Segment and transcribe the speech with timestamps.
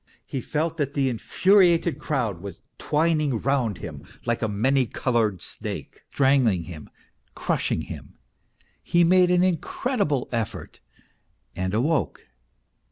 [0.25, 6.01] He felt that the infuriated crowd was twining round him like a many coloured snake,
[6.11, 6.89] strangling him,
[7.35, 8.15] crushing him.
[8.81, 10.79] He made an incredible effort
[11.55, 12.25] and awoke.